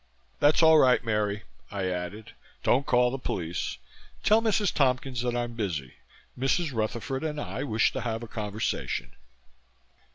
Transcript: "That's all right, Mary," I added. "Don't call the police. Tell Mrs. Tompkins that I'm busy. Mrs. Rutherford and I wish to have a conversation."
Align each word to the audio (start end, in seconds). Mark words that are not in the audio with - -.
"That's 0.39 0.63
all 0.63 0.79
right, 0.79 1.03
Mary," 1.05 1.43
I 1.69 1.85
added. 1.85 2.31
"Don't 2.63 2.87
call 2.87 3.11
the 3.11 3.19
police. 3.19 3.77
Tell 4.23 4.41
Mrs. 4.41 4.73
Tompkins 4.73 5.21
that 5.21 5.35
I'm 5.35 5.53
busy. 5.53 5.93
Mrs. 6.35 6.73
Rutherford 6.73 7.23
and 7.23 7.39
I 7.39 7.61
wish 7.61 7.91
to 7.93 8.01
have 8.01 8.23
a 8.23 8.27
conversation." 8.27 9.11